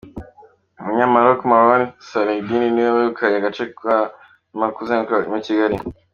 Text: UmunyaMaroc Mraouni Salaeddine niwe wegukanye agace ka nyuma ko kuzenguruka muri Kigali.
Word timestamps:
UmunyaMaroc 0.81 1.39
Mraouni 1.47 1.87
Salaeddine 2.09 2.67
niwe 2.71 2.89
wegukanye 2.95 3.35
agace 3.37 3.63
ka 3.81 3.97
nyuma 4.49 4.65
ko 4.69 4.73
kuzenguruka 4.77 5.31
muri 5.31 5.47
Kigali. 5.47 5.77